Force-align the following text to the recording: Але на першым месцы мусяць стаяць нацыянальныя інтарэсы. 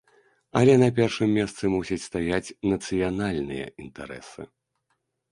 Але 0.59 0.73
на 0.83 0.85
першым 0.99 1.29
месцы 1.39 1.63
мусяць 1.73 1.97
стаяць 2.05 2.55
нацыянальныя 2.71 3.65
інтарэсы. 3.85 4.41